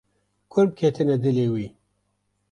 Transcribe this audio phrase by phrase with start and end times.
[0.51, 1.65] Kurm ketine dilê wê.